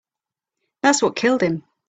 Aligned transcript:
That's 0.81 1.03
what 1.03 1.15
killed 1.15 1.43
him. 1.43 1.63